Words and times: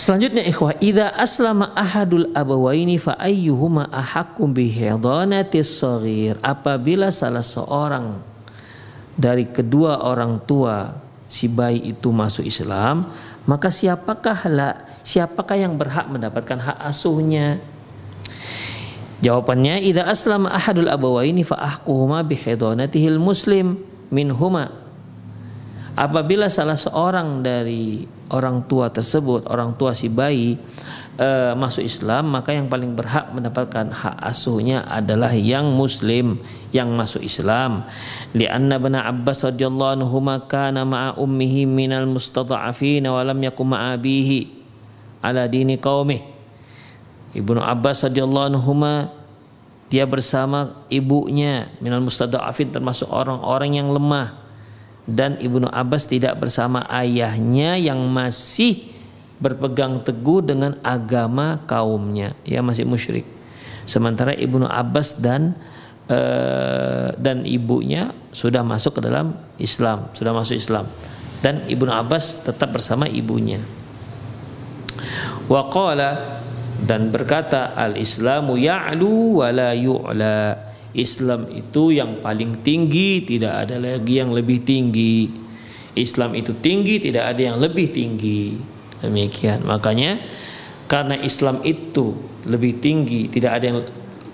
Selanjutnya 0.00 0.40
ikhwah, 0.48 0.80
idza 0.80 1.12
aslama 1.12 1.76
ahadul 1.76 2.32
abawaini 2.32 2.96
fa 2.96 3.20
ayyuhuma 3.20 3.84
ahaqqu 3.92 4.48
bihidanatis. 4.48 5.84
Apabila 6.40 7.12
salah 7.12 7.44
seorang 7.44 8.16
dari 9.12 9.44
kedua 9.44 10.00
orang 10.00 10.40
tua 10.48 10.96
si 11.28 11.52
bayi 11.52 11.92
itu 11.92 12.08
masuk 12.16 12.48
Islam, 12.48 13.04
maka 13.44 13.68
siapakah 13.68 14.40
la, 14.48 14.88
siapakah 15.04 15.60
yang 15.60 15.76
berhak 15.76 16.08
mendapatkan 16.08 16.56
hak 16.56 16.80
asuhnya? 16.80 17.60
Jawabannya 19.20 19.84
idza 19.84 20.08
aslama 20.08 20.48
ahadul 20.48 20.88
abawaini 20.88 21.44
fa 21.44 21.60
ahquhuma 21.60 22.24
bihidanatihil 22.24 23.20
muslim 23.20 23.76
minhuma. 24.08 24.79
Apabila 26.00 26.48
salah 26.48 26.80
seorang 26.80 27.44
dari 27.44 28.08
orang 28.32 28.64
tua 28.64 28.88
tersebut, 28.88 29.44
orang 29.44 29.76
tua 29.76 29.92
si 29.92 30.08
bayi 30.08 30.56
e, 31.20 31.28
masuk 31.52 31.84
Islam, 31.84 32.32
maka 32.32 32.56
yang 32.56 32.72
paling 32.72 32.96
berhak 32.96 33.28
mendapatkan 33.36 33.92
hak 33.92 34.16
asuhnya 34.24 34.88
adalah 34.88 35.28
yang 35.36 35.68
muslim 35.76 36.40
yang 36.72 36.88
masuk 36.96 37.20
Islam. 37.20 37.84
Lianna 38.32 38.80
bana 38.80 39.04
Abbas 39.12 39.44
radhiyallahu 39.44 40.00
anhu 40.00 40.16
kana 40.48 40.88
ma'a 40.88 41.20
ummihi 41.20 41.68
minal 41.68 42.08
mustada'afin 42.08 43.04
wa 43.04 43.20
lam 43.20 43.36
yakum 43.36 43.68
ma'a 43.68 43.92
abihi 43.92 44.48
ala 45.20 45.44
dini 45.52 45.76
qaumih. 45.76 46.24
Ibnu 47.36 47.60
Abbas 47.60 48.08
radhiyallahu 48.08 48.56
anhu 48.56 48.72
dia 49.92 50.08
bersama 50.08 50.80
ibunya 50.88 51.68
minal 51.84 52.00
mustada'afin 52.00 52.72
termasuk 52.72 53.12
orang-orang 53.12 53.76
yang 53.76 53.92
lemah 53.92 54.39
dan 55.10 55.36
Ibnu 55.42 55.66
Abbas 55.66 56.06
tidak 56.06 56.38
bersama 56.38 56.86
ayahnya 56.86 57.74
yang 57.74 57.98
masih 58.10 58.86
berpegang 59.42 60.04
teguh 60.04 60.44
dengan 60.44 60.76
agama 60.84 61.58
kaumnya. 61.66 62.36
Ya 62.46 62.62
masih 62.62 62.86
musyrik. 62.86 63.26
Sementara 63.88 64.36
Ibnu 64.36 64.68
Abbas 64.68 65.18
dan 65.18 65.58
uh, 66.06 67.10
dan 67.18 67.42
ibunya 67.42 68.14
sudah 68.30 68.62
masuk 68.62 69.00
ke 69.00 69.10
dalam 69.10 69.34
Islam 69.58 70.12
sudah 70.14 70.30
masuk 70.30 70.54
Islam. 70.54 70.86
Dan 71.40 71.64
Ibnu 71.66 71.88
Abbas 71.88 72.44
tetap 72.44 72.70
bersama 72.76 73.08
ibunya. 73.08 73.58
Waqala 75.48 76.40
dan 76.84 77.08
berkata 77.08 77.72
al-islamu 77.74 78.60
ya'lu 78.60 79.40
wa 79.40 79.48
la 79.48 79.72
yu'la 79.72 80.69
Islam 80.90 81.46
itu 81.54 81.94
yang 81.94 82.18
paling 82.18 82.66
tinggi, 82.66 83.22
tidak 83.22 83.66
ada 83.66 83.78
lagi 83.78 84.18
yang 84.18 84.34
lebih 84.34 84.66
tinggi. 84.66 85.30
Islam 85.94 86.34
itu 86.34 86.54
tinggi, 86.58 86.98
tidak 86.98 87.34
ada 87.34 87.42
yang 87.54 87.56
lebih 87.62 87.90
tinggi. 87.94 88.58
Demikian. 89.00 89.62
Makanya 89.64 90.22
karena 90.90 91.18
Islam 91.22 91.62
itu 91.62 92.18
lebih 92.44 92.82
tinggi, 92.82 93.30
tidak 93.30 93.62
ada 93.62 93.64
yang 93.70 93.78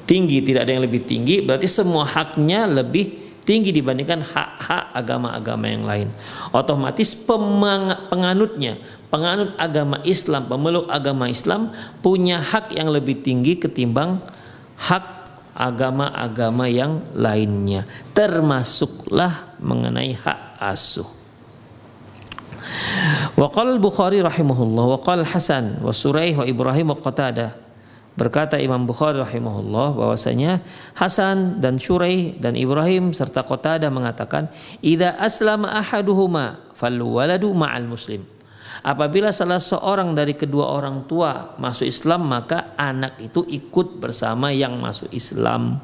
tinggi, 0.09 0.41
tidak 0.41 0.65
ada 0.65 0.73
yang 0.79 0.85
lebih 0.87 1.03
tinggi, 1.05 1.45
berarti 1.45 1.69
semua 1.69 2.07
haknya 2.07 2.65
lebih 2.65 3.27
tinggi 3.47 3.71
dibandingkan 3.71 4.27
hak-hak 4.27 4.91
agama-agama 4.91 5.67
yang 5.71 5.85
lain. 5.87 6.09
Otomatis 6.51 7.15
penganutnya, 8.11 8.81
penganut 9.07 9.55
agama 9.55 10.03
Islam, 10.03 10.51
pemeluk 10.51 10.91
agama 10.91 11.31
Islam 11.31 11.71
punya 12.03 12.43
hak 12.43 12.75
yang 12.75 12.91
lebih 12.91 13.23
tinggi 13.23 13.55
ketimbang 13.55 14.19
hak 14.77 15.16
agama-agama 15.57 16.69
yang 16.69 17.01
lainnya 17.17 17.89
termasuklah 18.13 19.57
mengenai 19.57 20.13
hak 20.13 20.61
asuh. 20.61 21.09
Waqal 23.37 23.81
Bukhari 23.81 24.21
rahimahullah 24.21 25.01
waqal 25.01 25.25
Hasan 25.25 25.81
wa 25.81 25.93
Suraih 25.93 26.37
wa 26.37 26.45
Ibrahim 26.45 26.93
wa 26.93 26.99
Qatadah 27.01 27.51
berkata 28.17 28.57
Imam 28.57 28.89
Bukhari 28.89 29.21
rahimahullah 29.21 29.93
bahwasanya 29.93 30.65
Hasan 30.97 31.61
dan 31.61 31.77
Suraih 31.77 32.37
dan 32.41 32.57
Ibrahim 32.57 33.13
serta 33.13 33.45
Qatadah 33.45 33.93
mengatakan 33.93 34.49
idza 34.81 35.21
aslama 35.21 35.73
ahaduhuma 35.77 36.73
fal 36.73 36.97
waladu 36.97 37.53
ma'al 37.53 37.85
muslim 37.85 38.36
Apabila 38.85 39.33
salah 39.33 39.63
seorang 39.63 40.13
dari 40.13 40.37
kedua 40.37 40.69
orang 40.69 41.09
tua 41.09 41.57
masuk 41.57 41.89
Islam 41.89 42.29
maka 42.29 42.77
anak 42.77 43.21
itu 43.23 43.45
ikut 43.47 44.03
bersama 44.03 44.53
yang 44.53 44.77
masuk 44.77 45.09
Islam. 45.13 45.81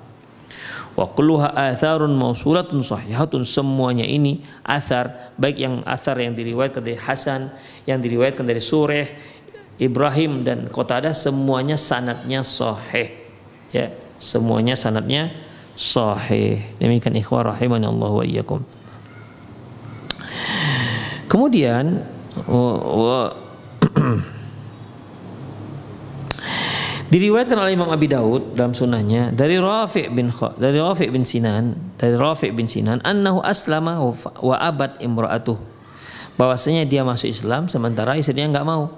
Wa 0.93 1.09
kulluha 1.09 1.57
atharun 1.57 2.13
mausulatun 2.13 2.85
sahihatun 2.85 3.49
semuanya 3.49 4.05
ini 4.05 4.45
athar 4.61 5.33
baik 5.41 5.57
yang 5.57 5.81
athar 5.89 6.21
yang 6.21 6.37
diriwayatkan 6.37 6.85
dari 6.85 7.01
Hasan, 7.01 7.49
yang 7.89 7.97
diriwayatkan 8.05 8.45
dari 8.45 8.61
Sureh, 8.61 9.09
Ibrahim 9.81 10.45
dan 10.45 10.69
Qatadah 10.69 11.17
semuanya 11.17 11.81
sanatnya 11.81 12.45
sahih. 12.45 13.09
Ya, 13.73 13.89
semuanya 14.21 14.77
sanatnya 14.77 15.33
sahih. 15.73 16.61
Demikian 16.77 17.17
ikhwah 17.17 17.57
rahimani 17.57 17.89
Allah 17.89 18.11
wa 18.13 18.25
iyyakum. 18.25 18.61
Kemudian 21.33 22.05
Diriwayatkan 27.13 27.61
oleh 27.61 27.77
Imam 27.77 27.93
Abi 27.93 28.09
Daud 28.09 28.57
dalam 28.57 28.73
sunnahnya 28.73 29.37
dari 29.37 29.61
Rafi' 29.61 30.09
bin 30.09 30.33
dari 30.57 30.81
Rafi' 30.81 31.13
bin 31.13 31.29
Sinan 31.29 31.77
dari 32.01 32.17
Rafi' 32.17 32.49
bin 32.57 32.65
Sinan 32.65 33.05
annahu 33.05 33.45
aslama 33.45 34.01
wa 34.41 34.57
abad 34.57 34.97
imra'atuh. 34.97 35.61
Bahwasanya 36.41 36.89
dia 36.89 37.05
masuk 37.05 37.29
Islam 37.29 37.69
sementara 37.69 38.17
istrinya 38.17 38.57
nggak 38.57 38.65
mau. 38.65 38.89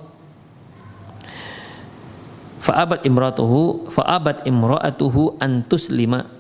Fa'abat 2.62 3.03
imra'atuhu 3.03 3.91
fa'abat 3.91 4.47
imra'atuhu 4.47 5.43
antus 5.43 5.91
lima 5.91 6.31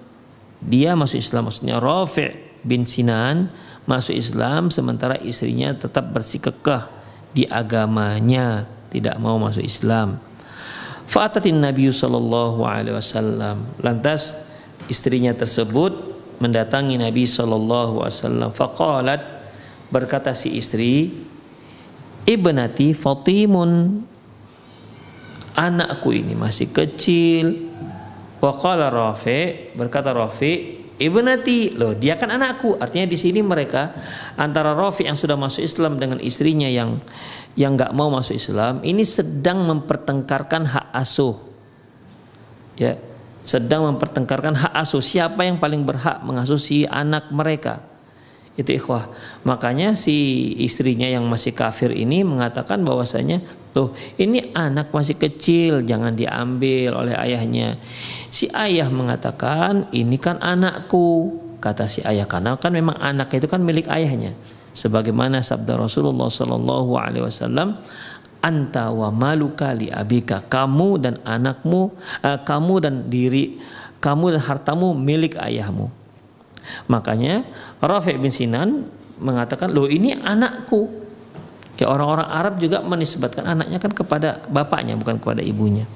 dia 0.62 0.94
masuk 0.94 1.18
Islam 1.20 1.50
maksudnya 1.50 1.82
Rafi' 1.82 2.62
bin 2.64 2.86
Sinan 2.86 3.50
masuk 3.84 4.16
Islam 4.16 4.72
sementara 4.72 5.20
istrinya 5.20 5.72
tetap 5.76 6.08
bersikekeh 6.12 6.88
di 7.36 7.44
agamanya 7.44 8.64
tidak 8.88 9.18
mau 9.18 9.36
masuk 9.36 9.66
Islam. 9.66 10.22
Fa'atatin 11.04 11.60
Nabi 11.60 11.92
sallallahu 11.92 12.64
alaihi 12.64 12.96
wasallam. 12.96 13.66
Lantas 13.82 14.48
istrinya 14.88 15.36
tersebut 15.36 15.92
mendatangi 16.40 16.96
Nabi 16.96 17.28
sallallahu 17.28 18.00
alaihi 18.00 18.16
wasallam. 18.18 18.50
Faqalat 18.54 19.22
berkata 19.92 20.32
si 20.32 20.56
istri, 20.56 21.12
"Ibnati 22.24 22.96
Fatimun 22.96 24.00
anakku 25.52 26.14
ini 26.14 26.32
masih 26.32 26.72
kecil." 26.72 27.74
Wa 28.40 28.52
qala 28.52 28.92
Rafi 28.92 29.72
berkata 29.72 30.12
Rafi 30.12 30.83
ibnati. 31.00 31.72
Loh 31.74 31.94
dia 31.94 32.18
kan 32.18 32.30
anakku. 32.30 32.76
Artinya 32.76 33.08
di 33.08 33.18
sini 33.18 33.40
mereka 33.40 33.94
antara 34.34 34.74
Rafi 34.76 35.06
yang 35.06 35.18
sudah 35.18 35.38
masuk 35.38 35.64
Islam 35.64 35.96
dengan 35.96 36.18
istrinya 36.20 36.68
yang 36.68 37.00
yang 37.54 37.78
nggak 37.78 37.94
mau 37.94 38.10
masuk 38.10 38.34
Islam 38.34 38.82
ini 38.82 39.06
sedang 39.06 39.62
mempertengkarkan 39.64 40.62
hak 40.66 40.86
asuh. 40.92 41.38
Ya 42.74 42.98
sedang 43.44 43.86
mempertengkarkan 43.88 44.56
hak 44.56 44.72
asuh. 44.74 45.00
Siapa 45.04 45.46
yang 45.46 45.62
paling 45.62 45.86
berhak 45.86 46.20
mengasuh 46.26 46.58
si 46.58 46.84
anak 46.84 47.30
mereka 47.30 47.93
itu 48.54 48.70
ikhwah. 48.78 49.10
Makanya 49.42 49.98
si 49.98 50.50
istrinya 50.62 51.10
yang 51.10 51.26
masih 51.26 51.50
kafir 51.50 51.90
ini 51.90 52.22
mengatakan 52.22 52.86
bahwasanya 52.86 53.42
loh 53.74 53.90
ini 54.14 54.54
anak 54.54 54.94
masih 54.94 55.18
kecil 55.18 55.82
jangan 55.82 56.14
diambil 56.14 56.94
oleh 56.94 57.14
ayahnya. 57.18 57.74
Si 58.30 58.46
ayah 58.54 58.86
mengatakan 58.90 59.90
ini 59.90 60.14
kan 60.22 60.38
anakku 60.38 61.34
kata 61.58 61.90
si 61.90 62.04
ayah 62.06 62.30
karena 62.30 62.54
kan 62.54 62.70
memang 62.70 62.94
anak 63.02 63.34
itu 63.34 63.50
kan 63.50 63.58
milik 63.58 63.90
ayahnya. 63.90 64.34
Sebagaimana 64.74 65.42
sabda 65.42 65.78
Rasulullah 65.78 66.26
Shallallahu 66.26 66.98
Alaihi 66.98 67.26
Wasallam 67.26 67.78
anta 68.42 68.90
wa 68.90 69.08
maluka 69.08 69.70
li 69.72 69.88
abika 69.88 70.42
kamu 70.44 71.00
dan 71.00 71.14
anakmu 71.22 71.94
uh, 72.22 72.38
kamu 72.42 72.74
dan 72.82 72.94
diri 73.06 73.58
kamu 74.02 74.36
dan 74.36 74.42
hartamu 74.44 74.92
milik 74.92 75.40
ayahmu. 75.40 76.03
Makanya 76.88 77.44
Rafi' 77.80 78.16
bin 78.18 78.32
Sinan 78.32 78.88
mengatakan, 79.20 79.70
"Loh 79.72 79.88
ini 79.88 80.14
anakku." 80.14 81.04
Ya 81.74 81.90
orang-orang 81.90 82.28
Arab 82.30 82.54
juga 82.62 82.82
menisbatkan 82.86 83.50
anaknya 83.50 83.82
kan 83.82 83.90
kepada 83.90 84.46
bapaknya 84.46 84.94
bukan 84.94 85.18
kepada 85.18 85.42
ibunya. 85.42 85.90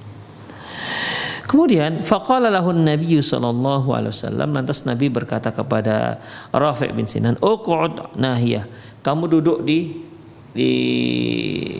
Kemudian 1.48 2.04
faqala 2.04 2.52
lahu 2.52 2.76
Nabi 2.76 3.24
sallallahu 3.24 3.88
alaihi 3.96 4.12
wasallam 4.12 4.52
lantas 4.52 4.84
Nabi 4.84 5.08
berkata 5.08 5.48
kepada 5.48 6.20
Rafi' 6.52 6.92
bin 6.92 7.08
Sinan, 7.08 7.40
"Uqud 7.40 8.20
nahiyah." 8.20 8.68
Kamu 9.00 9.24
duduk 9.30 9.64
di 9.64 10.04
di 10.52 10.70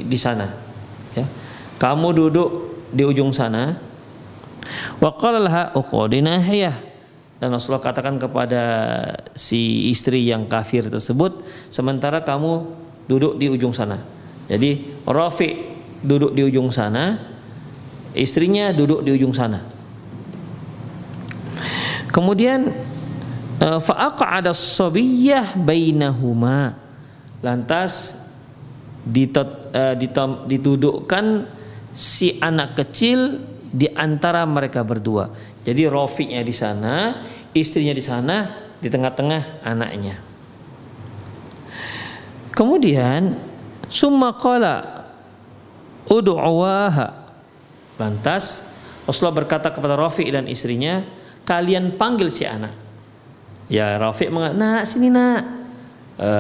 di 0.08 0.18
sana. 0.18 0.48
Ya. 1.12 1.28
Kamu 1.76 2.16
duduk 2.16 2.50
di 2.88 3.04
ujung 3.04 3.28
sana. 3.28 3.76
Wa 4.96 5.12
qala 5.20 5.36
laha 5.36 5.62
uqudi 5.76 6.24
nahiyah. 6.24 6.87
Dan 7.38 7.54
Rasulullah 7.54 7.82
katakan 7.82 8.18
kepada 8.18 8.62
si 9.30 9.90
istri 9.94 10.26
yang 10.26 10.50
kafir 10.50 10.90
tersebut, 10.90 11.46
sementara 11.70 12.18
kamu 12.26 12.66
duduk 13.06 13.38
di 13.38 13.46
ujung 13.46 13.70
sana. 13.70 14.02
Jadi 14.50 15.02
Rafi 15.06 15.54
duduk 16.02 16.34
di 16.34 16.42
ujung 16.42 16.74
sana, 16.74 17.14
istrinya 18.10 18.74
duduk 18.74 19.06
di 19.06 19.14
ujung 19.14 19.30
sana. 19.30 19.62
Kemudian 22.10 22.74
eh, 23.62 23.80
fa'aqa'ada 23.80 24.50
as-sabiyyah 24.50 25.54
bainahuma. 25.54 26.74
Lantas 27.38 28.18
ditom, 29.06 30.42
ditudukkan 30.50 31.46
si 31.94 32.34
anak 32.42 32.74
kecil 32.82 33.46
di 33.70 33.86
antara 33.94 34.42
mereka 34.48 34.82
berdua. 34.82 35.30
Jadi 35.68 35.84
Rofinya 35.84 36.40
di 36.40 36.54
sana, 36.56 37.28
istrinya 37.52 37.92
di 37.92 38.00
sana, 38.00 38.56
di 38.80 38.88
tengah-tengah 38.88 39.60
anaknya. 39.60 40.16
Kemudian 42.56 43.36
summa 43.92 44.32
qala 44.32 45.04
ud'uwaha 46.08 47.28
Lantas 47.98 48.64
Rasulullah 49.04 49.42
berkata 49.42 49.74
kepada 49.74 49.98
Rafi 49.98 50.28
dan 50.30 50.46
istrinya, 50.46 51.02
kalian 51.42 51.98
panggil 51.98 52.30
si 52.30 52.46
anak. 52.46 52.72
Ya 53.66 53.98
Rafi 53.98 54.30
mengatakan, 54.30 54.60
nak 54.60 54.82
sini 54.86 55.08
nak. 55.10 55.42
E, 56.14 56.30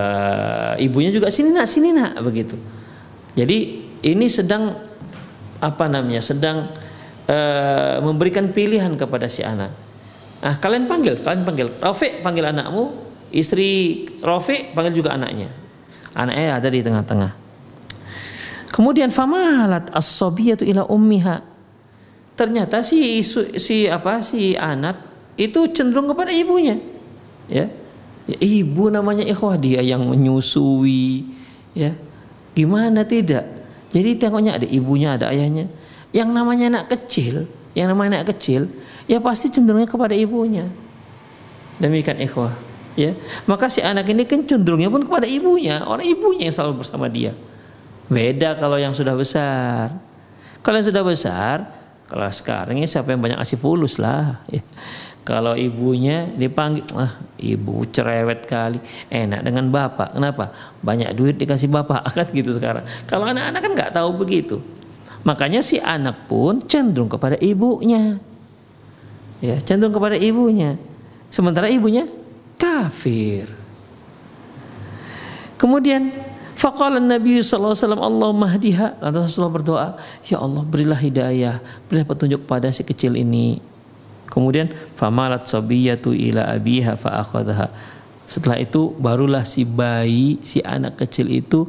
ibunya 0.86 1.10
juga 1.10 1.34
sini 1.34 1.50
nak, 1.50 1.66
sini 1.66 1.90
nak 1.90 2.20
begitu. 2.22 2.54
Jadi 3.34 3.58
ini 4.06 4.26
sedang 4.30 4.76
apa 5.58 5.84
namanya? 5.90 6.22
Sedang 6.22 6.70
e, 7.28 7.38
memberikan 8.00 8.48
pilihan 8.48 8.96
kepada 8.96 9.28
si 9.28 9.44
anak. 9.44 9.70
Nah, 10.40 10.54
kalian 10.56 10.88
panggil, 10.88 11.20
kalian 11.20 11.44
panggil. 11.44 11.68
Rafi 11.76 12.24
panggil 12.24 12.48
anakmu, 12.48 12.90
istri 13.30 14.02
Rafi 14.24 14.72
panggil 14.72 15.04
juga 15.04 15.12
anaknya. 15.14 15.52
Anaknya 16.16 16.56
ada 16.56 16.68
di 16.72 16.80
tengah-tengah. 16.80 17.32
Kemudian 18.72 19.10
famalat 19.12 19.90
as-sabiyatu 19.92 20.62
ila 20.62 20.86
ummiha. 20.86 21.42
Ternyata 22.38 22.86
si 22.86 23.18
si 23.58 23.90
apa 23.90 24.22
si 24.22 24.54
anak 24.54 25.02
itu 25.34 25.66
cenderung 25.74 26.06
kepada 26.06 26.30
ibunya. 26.30 26.78
Ya. 27.50 27.66
ya 28.30 28.36
ibu 28.38 28.92
namanya 28.92 29.26
ikhwah 29.26 29.58
dia 29.58 29.82
yang 29.82 30.06
menyusui 30.06 31.26
ya. 31.74 31.98
Gimana 32.54 33.02
tidak? 33.02 33.46
Jadi 33.90 34.18
tengoknya 34.18 34.58
ada 34.58 34.66
ibunya, 34.68 35.18
ada 35.18 35.30
ayahnya. 35.32 35.70
Yang 36.10 36.28
namanya 36.32 36.64
anak 36.72 36.84
kecil, 36.96 37.44
yang 37.76 37.92
namanya 37.92 38.20
anak 38.20 38.36
kecil, 38.36 38.68
ya 39.04 39.20
pasti 39.20 39.52
cenderungnya 39.52 39.88
kepada 39.88 40.16
ibunya. 40.16 40.64
Demikian 41.78 42.18
ikhwah, 42.18 42.56
ya. 42.98 43.14
Maka 43.44 43.68
si 43.68 43.84
anak 43.84 44.08
ini 44.10 44.24
kan 44.24 44.42
cenderungnya 44.42 44.88
pun 44.88 45.04
kepada 45.04 45.28
ibunya, 45.28 45.84
orang 45.84 46.08
ibunya 46.08 46.48
yang 46.48 46.54
selalu 46.56 46.82
bersama 46.82 47.06
dia. 47.06 47.36
Beda 48.08 48.56
kalau 48.56 48.80
yang 48.80 48.96
sudah 48.96 49.12
besar. 49.12 49.92
Kalau 50.64 50.80
yang 50.80 50.88
sudah 50.88 51.04
besar, 51.04 51.56
kalau 52.08 52.24
sekarang 52.32 52.80
ini 52.80 52.88
siapa 52.88 53.12
yang 53.12 53.20
banyak 53.20 53.38
kasih 53.44 53.60
fulus 53.60 54.00
lah. 54.00 54.40
Ya. 54.48 54.64
Kalau 55.28 55.52
ibunya 55.52 56.24
dipanggil, 56.24 56.88
ah 56.96 57.20
ibu 57.36 57.84
cerewet 57.92 58.48
kali, 58.48 58.80
enak 59.12 59.44
dengan 59.44 59.68
bapak. 59.68 60.16
Kenapa? 60.16 60.56
Banyak 60.80 61.12
duit 61.12 61.36
dikasih 61.36 61.68
bapak, 61.68 62.00
kan 62.16 62.24
gitu 62.32 62.56
sekarang. 62.56 62.88
Kalau 63.04 63.28
anak-anak 63.28 63.60
kan 63.60 63.72
nggak 63.76 63.92
tahu 63.92 64.16
begitu. 64.16 64.56
Makanya 65.26 65.60
si 65.64 65.82
anak 65.82 66.30
pun 66.30 66.62
cenderung 66.64 67.10
kepada 67.10 67.34
ibunya. 67.42 68.18
Ya, 69.38 69.58
cenderung 69.62 69.94
kepada 69.94 70.14
ibunya. 70.18 70.78
Sementara 71.28 71.68
ibunya 71.68 72.08
kafir. 72.58 73.50
Kemudian 75.58 76.14
Faqala 76.58 76.98
Nabi 76.98 77.38
sallallahu 77.38 77.70
alaihi 77.70 77.84
wasallam 77.86 78.02
Allah 78.02 78.30
mahdiha. 78.34 78.86
Lantas 78.98 79.30
Rasulullah 79.30 79.54
berdoa, 79.62 79.88
"Ya 80.26 80.42
Allah, 80.42 80.66
berilah 80.66 80.98
hidayah, 80.98 81.62
berilah 81.86 82.02
petunjuk 82.02 82.50
pada 82.50 82.66
si 82.74 82.82
kecil 82.82 83.14
ini." 83.14 83.62
Kemudian 84.26 84.74
famalat 84.98 85.46
sabiyatu 85.46 86.10
ila 86.10 86.50
abiha 86.50 86.98
fa 86.98 87.22
akhadha. 87.22 87.70
Setelah 88.26 88.58
itu 88.58 88.90
barulah 88.98 89.46
si 89.46 89.62
bayi, 89.62 90.42
si 90.42 90.58
anak 90.58 90.98
kecil 90.98 91.30
itu 91.30 91.62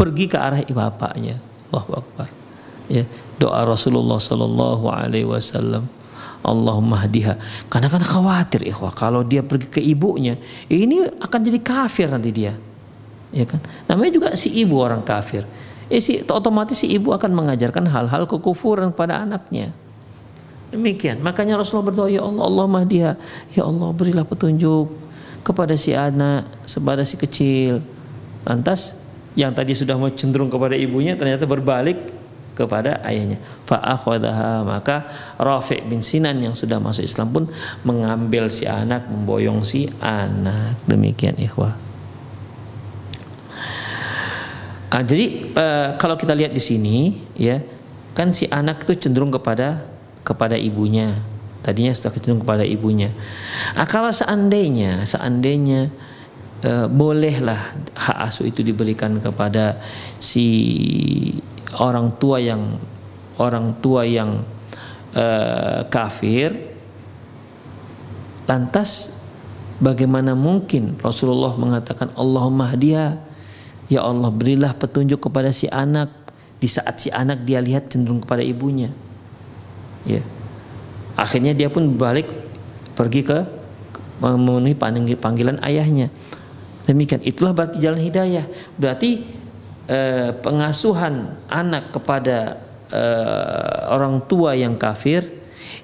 pergi 0.00 0.32
ke 0.32 0.40
arah 0.40 0.64
bapaknya. 0.64 1.36
Allahu 1.68 2.00
Akbar. 2.00 2.39
Ya, 2.90 3.06
doa 3.38 3.62
Rasulullah 3.62 4.18
sallallahu 4.18 4.90
alaihi 4.90 5.30
wasallam. 5.30 5.86
Allahumma 6.40 7.04
hadiha. 7.04 7.36
Karena 7.68 7.92
kan 7.92 8.00
khawatir 8.00 8.64
ikhwah 8.64 8.90
kalau 8.96 9.20
dia 9.22 9.44
pergi 9.44 9.68
ke 9.68 9.80
ibunya, 9.80 10.40
ini 10.72 11.04
akan 11.20 11.40
jadi 11.44 11.60
kafir 11.60 12.08
nanti 12.10 12.32
dia. 12.32 12.56
Ya 13.30 13.46
kan? 13.46 13.62
Namanya 13.86 14.10
juga 14.18 14.28
si 14.34 14.50
ibu 14.50 14.80
orang 14.80 15.04
kafir. 15.06 15.46
Eh, 15.92 16.02
si, 16.02 16.22
otomatis 16.26 16.80
si 16.80 16.90
ibu 16.90 17.14
akan 17.14 17.30
mengajarkan 17.30 17.86
hal-hal 17.86 18.24
kekufuran 18.26 18.90
pada 18.90 19.22
anaknya. 19.22 19.70
Demikian. 20.70 21.18
Makanya 21.18 21.58
Rasulullah 21.58 21.90
berdoa 21.90 22.08
ya 22.10 22.22
Allah 22.22 22.46
Allah 22.46 22.66
mahdiha 22.70 23.12
ya 23.54 23.62
Allah 23.66 23.90
berilah 23.90 24.22
petunjuk 24.22 24.86
kepada 25.42 25.74
si 25.74 25.92
anak 25.92 26.46
kepada 26.66 27.02
si 27.02 27.18
kecil. 27.18 27.82
Lantas 28.46 29.02
yang 29.34 29.50
tadi 29.50 29.74
sudah 29.74 29.98
mau 29.98 30.10
cenderung 30.14 30.48
kepada 30.50 30.78
ibunya 30.78 31.18
ternyata 31.18 31.42
berbalik 31.42 32.19
kepada 32.60 33.00
ayahnya. 33.08 33.40
Fa'akhadaha 33.64 34.62
maka 34.68 35.08
Rafi' 35.40 35.80
bin 35.88 36.04
Sinan 36.04 36.36
yang 36.44 36.52
sudah 36.52 36.76
masuk 36.76 37.08
Islam 37.08 37.32
pun 37.32 37.44
mengambil 37.82 38.52
si 38.52 38.68
anak 38.68 39.08
memboyong 39.08 39.64
si 39.64 39.88
anak. 40.04 40.76
Demikian 40.84 41.40
ikhwah. 41.40 41.90
Ah, 44.90 45.06
jadi 45.06 45.54
uh, 45.54 45.88
kalau 46.02 46.18
kita 46.18 46.34
lihat 46.34 46.50
di 46.50 46.58
sini 46.58 47.14
ya 47.38 47.62
kan 48.10 48.34
si 48.34 48.50
anak 48.50 48.82
itu 48.82 49.06
cenderung 49.06 49.30
kepada 49.30 49.86
kepada 50.26 50.58
ibunya. 50.58 51.14
Tadinya 51.62 51.94
sudah 51.94 52.10
cenderung 52.10 52.42
kepada 52.42 52.66
ibunya. 52.66 53.14
Ah, 53.78 53.86
kalau 53.86 54.10
seandainya 54.10 55.06
seandainya 55.06 55.94
uh, 56.66 56.90
bolehlah 56.90 57.78
hak 57.94 58.18
asuh 58.28 58.50
itu 58.50 58.66
diberikan 58.66 59.22
kepada 59.22 59.78
si 60.18 60.46
orang 61.78 62.16
tua 62.18 62.42
yang 62.42 62.80
orang 63.38 63.78
tua 63.78 64.02
yang 64.08 64.42
uh, 65.14 65.86
kafir 65.86 66.74
lantas 68.50 69.20
bagaimana 69.78 70.34
mungkin 70.34 70.98
Rasulullah 70.98 71.54
mengatakan 71.54 72.10
Allahumma 72.18 72.74
hadiah 72.74 73.30
Ya 73.90 74.06
Allah 74.06 74.30
berilah 74.30 74.70
petunjuk 74.78 75.18
kepada 75.18 75.50
si 75.50 75.66
anak 75.66 76.14
di 76.62 76.70
saat 76.70 77.02
si 77.02 77.10
anak 77.10 77.42
dia 77.42 77.58
lihat 77.58 77.90
cenderung 77.90 78.22
kepada 78.22 78.38
ibunya. 78.38 78.94
Ya. 80.06 80.22
Akhirnya 81.18 81.58
dia 81.58 81.66
pun 81.66 81.98
balik 81.98 82.30
pergi 82.94 83.26
ke 83.26 83.42
memenuhi 84.22 84.78
panggilan 85.18 85.58
ayahnya. 85.66 86.06
Demikian 86.86 87.18
itulah 87.26 87.50
berarti 87.50 87.82
jalan 87.82 87.98
hidayah. 87.98 88.46
Berarti 88.78 89.26
eh, 89.90 90.30
pengasuhan 90.38 91.34
anak 91.50 91.90
kepada 91.90 92.62
eh, 92.94 93.90
orang 93.90 94.22
tua 94.30 94.54
yang 94.54 94.78
kafir 94.78 95.26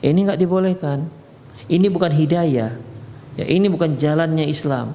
ini 0.00 0.22
nggak 0.22 0.40
dibolehkan. 0.40 1.08
Ini 1.66 1.90
bukan 1.90 2.14
hidayah. 2.14 2.70
Ya, 3.34 3.44
ini 3.50 3.66
bukan 3.66 3.98
jalannya 3.98 4.46
Islam. 4.46 4.94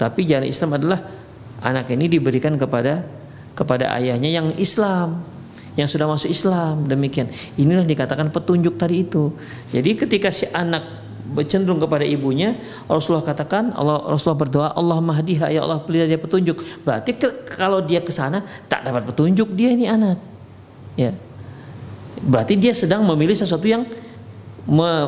Tapi 0.00 0.24
jalan 0.24 0.48
Islam 0.48 0.72
adalah 0.80 1.04
anak 1.60 1.92
ini 1.92 2.08
diberikan 2.08 2.56
kepada 2.56 3.04
kepada 3.58 3.90
ayahnya 3.98 4.30
yang 4.30 4.54
Islam 4.54 5.18
yang 5.74 5.90
sudah 5.90 6.06
masuk 6.06 6.30
Islam 6.30 6.86
demikian 6.86 7.26
inilah 7.58 7.82
dikatakan 7.82 8.30
petunjuk 8.30 8.78
tadi 8.78 9.02
itu 9.02 9.34
jadi 9.74 9.98
ketika 9.98 10.30
si 10.30 10.46
anak 10.54 11.07
cenderung 11.44 11.76
kepada 11.76 12.04
ibunya 12.04 12.56
Rasulullah 12.88 13.24
katakan 13.24 13.76
Allah 13.76 14.00
Rasulullah 14.08 14.40
berdoa 14.40 14.68
Allah 14.72 14.98
mahdiha 15.02 15.52
ya 15.52 15.60
Allah 15.64 15.80
beri 15.84 16.08
dia 16.08 16.16
petunjuk 16.16 16.60
berarti 16.82 17.16
ke, 17.16 17.44
kalau 17.52 17.84
dia 17.84 18.00
ke 18.00 18.08
sana 18.08 18.40
tak 18.66 18.84
dapat 18.84 19.04
petunjuk 19.08 19.52
dia 19.52 19.72
ini 19.72 19.84
anak 19.84 20.16
ya 20.96 21.12
berarti 22.24 22.58
dia 22.58 22.74
sedang 22.74 23.04
memilih 23.06 23.36
sesuatu 23.36 23.68
yang 23.68 23.86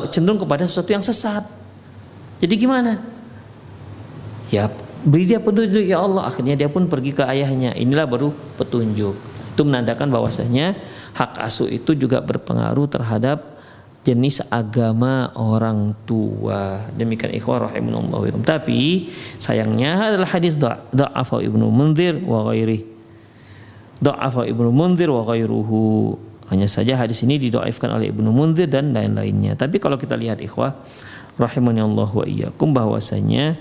cenderung 0.09 0.41
kepada 0.41 0.65
sesuatu 0.65 0.89
yang 0.89 1.05
sesat. 1.05 1.45
Jadi 2.41 2.53
gimana? 2.57 2.97
Ya 4.49 4.67
beri 5.05 5.29
dia 5.29 5.37
petunjuk 5.37 5.85
ya 5.85 6.01
Allah. 6.01 6.25
Akhirnya 6.25 6.57
dia 6.57 6.69
pun 6.71 6.89
pergi 6.89 7.13
ke 7.13 7.21
ayahnya. 7.21 7.77
Inilah 7.77 8.09
baru 8.09 8.33
petunjuk. 8.57 9.13
Itu 9.53 9.61
menandakan 9.67 10.09
bahwasanya 10.09 10.79
hak 11.13 11.37
asuh 11.43 11.69
itu 11.69 11.93
juga 11.93 12.23
berpengaruh 12.23 12.89
terhadap 12.89 13.50
jenis 14.01 14.41
agama 14.49 15.29
orang 15.37 15.93
tua. 16.09 16.89
Demikian 16.97 17.33
ikhwah 17.37 17.69
rahimunallahu 17.69 18.41
Tapi 18.41 19.09
sayangnya 19.37 20.13
adalah 20.13 20.29
hadis 20.33 20.57
da'afa 20.57 21.41
Ibnu 21.45 21.69
Munzir 21.69 22.17
wa 22.25 22.49
ghairi. 22.49 22.81
Da'afa 24.01 24.49
Ibnu 24.49 24.73
Munzir 24.73 25.13
wa 25.13 25.21
ghairuhu. 25.25 26.17
Hanya 26.49 26.67
saja 26.67 26.99
hadis 26.99 27.23
ini 27.23 27.39
didoaifkan 27.39 27.93
oleh 27.93 28.09
Ibnu 28.09 28.33
Munzir 28.33 28.67
dan 28.67 28.91
lain-lainnya. 28.91 29.53
Tapi 29.53 29.77
kalau 29.77 29.95
kita 30.01 30.17
lihat 30.17 30.41
ikhwah 30.41 30.75
rahimanallahu 31.39 32.21
wa 32.21 32.25
iyyakum 32.27 32.75
bahwasanya 32.75 33.55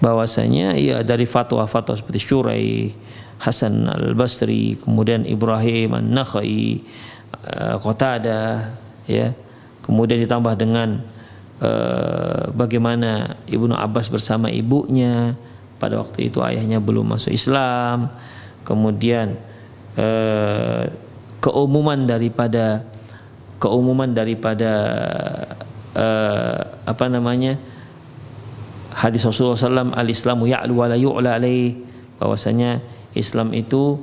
bahwasanya 0.00 0.76
ya 0.76 1.00
dari 1.00 1.24
fatwa-fatwa 1.24 1.96
seperti 1.96 2.20
Syurai, 2.20 2.92
Hasan 3.40 3.88
Al-Basri, 3.88 4.76
kemudian 4.76 5.24
Ibrahim 5.24 5.96
An-Nakhai, 5.96 6.84
uh, 7.46 7.76
Qatada 7.78 8.74
ya. 9.06 9.32
Kemudian 9.86 10.18
ditambah 10.18 10.58
dengan 10.58 10.98
uh, 11.62 12.50
bagaimana 12.50 13.38
Ibnu 13.46 13.70
Abbas 13.70 14.10
bersama 14.10 14.50
ibunya 14.50 15.38
pada 15.78 16.02
waktu 16.02 16.26
itu 16.32 16.42
ayahnya 16.42 16.82
belum 16.82 17.14
masuk 17.14 17.30
Islam. 17.30 18.10
Kemudian 18.66 19.38
uh, 19.94 20.90
keumuman 21.38 22.02
daripada 22.02 22.82
keumuman 23.62 24.10
daripada 24.10 24.72
apa 26.84 27.08
namanya 27.08 27.56
hadis 28.92 29.24
Rasulullah 29.24 29.56
SAW 29.56 29.96
al 29.96 30.08
Islamu 30.12 30.44
ya'lu 30.44 30.76
wa 30.76 30.86
la 30.92 30.96
yu'la 31.00 31.40
alaih. 31.40 31.72
Bahwasanya 32.20 32.84
Islam 33.16 33.52
itu 33.56 33.96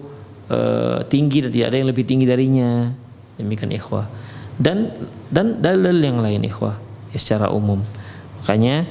uh, 0.50 1.06
tinggi 1.06 1.46
dan 1.46 1.52
tidak 1.54 1.68
ada 1.70 1.78
yang 1.82 1.90
lebih 1.90 2.06
tinggi 2.06 2.26
darinya 2.26 2.94
demikian 3.38 3.74
ikhwah. 3.74 4.08
Dan 4.54 4.94
dan 5.34 5.60
dalil 5.60 5.98
yang 5.98 6.22
lain 6.22 6.46
ikhwah 6.46 6.78
ya, 7.10 7.18
secara 7.18 7.50
umum. 7.50 7.82
Makanya 8.42 8.86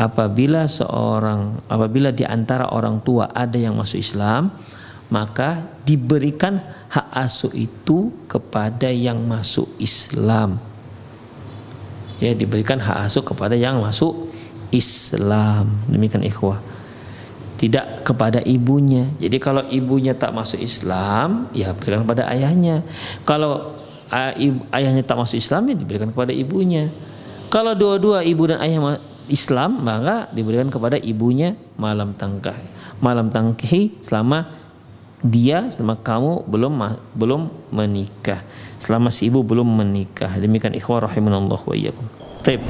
apabila 0.00 0.64
seorang 0.68 1.60
apabila 1.68 2.12
di 2.12 2.24
antara 2.24 2.68
orang 2.72 3.00
tua 3.04 3.32
ada 3.32 3.56
yang 3.56 3.76
masuk 3.76 4.00
Islam 4.00 4.52
maka 5.12 5.62
diberikan 5.86 6.58
hak 6.90 7.08
asuh 7.14 7.52
itu 7.54 8.10
kepada 8.26 8.90
yang 8.90 9.22
masuk 9.22 9.70
Islam. 9.78 10.58
Ya 12.16 12.32
diberikan 12.32 12.80
hak 12.80 13.06
asuh 13.06 13.22
kepada 13.22 13.52
yang 13.54 13.78
masuk 13.84 14.32
Islam. 14.72 15.76
Demikian 15.86 16.24
ikhwah 16.24 16.58
tidak 17.56 18.04
kepada 18.04 18.44
ibunya. 18.44 19.08
Jadi 19.16 19.36
kalau 19.40 19.64
ibunya 19.72 20.12
tak 20.12 20.32
masuk 20.36 20.60
Islam, 20.60 21.48
ya 21.56 21.72
berikan 21.72 22.04
kepada 22.04 22.28
ayahnya. 22.28 22.84
Kalau 23.24 23.76
ayahnya 24.72 25.02
tak 25.02 25.16
masuk 25.16 25.40
Islam, 25.40 25.72
ya 25.72 25.74
diberikan 25.74 26.12
kepada 26.12 26.30
ibunya. 26.30 26.92
Kalau 27.48 27.72
dua-dua 27.72 28.22
ibu 28.22 28.44
dan 28.44 28.60
ayah 28.60 29.00
Islam, 29.26 29.82
maka 29.82 30.30
diberikan 30.30 30.68
kepada 30.68 31.00
ibunya 31.00 31.56
malam 31.80 32.12
tangkah. 32.14 32.54
Malam 33.00 33.28
tangki 33.28 34.00
selama 34.00 34.48
dia 35.20 35.68
selama 35.72 36.00
kamu 36.00 36.44
belum 36.48 36.72
belum 37.16 37.42
menikah. 37.72 38.40
Selama 38.76 39.08
si 39.08 39.32
ibu 39.32 39.40
belum 39.40 39.66
menikah. 39.66 40.30
Demikian 40.36 40.76
ikhwah 40.76 41.04
rahimanallah 41.08 41.60
wa 41.60 41.74
iyyakum. 41.74 42.04
Taib. 42.44 42.60